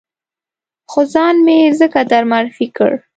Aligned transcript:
خو 0.91 0.99
ځان 1.13 1.35
مې 1.45 1.57
ځکه 1.79 1.99
در 2.11 2.23
معرفي 2.31 2.67
کړ. 2.77 2.91